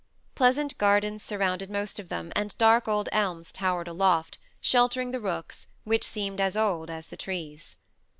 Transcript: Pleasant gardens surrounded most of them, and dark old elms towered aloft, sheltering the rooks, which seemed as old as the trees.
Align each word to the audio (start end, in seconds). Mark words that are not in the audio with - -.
Pleasant 0.33 0.75
gardens 0.79 1.21
surrounded 1.21 1.69
most 1.69 1.99
of 1.99 2.09
them, 2.09 2.33
and 2.35 2.57
dark 2.57 2.87
old 2.87 3.07
elms 3.11 3.51
towered 3.51 3.87
aloft, 3.87 4.39
sheltering 4.59 5.11
the 5.11 5.19
rooks, 5.21 5.67
which 5.83 6.05
seemed 6.07 6.41
as 6.41 6.57
old 6.57 6.89
as 6.89 7.09
the 7.09 7.15
trees. 7.17 7.77